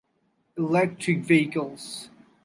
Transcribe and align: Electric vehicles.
Electric 0.57 1.19
vehicles. 1.25 2.09